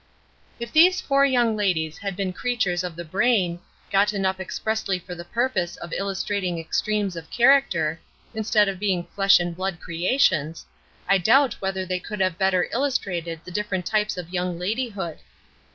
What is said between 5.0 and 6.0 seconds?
the purpose of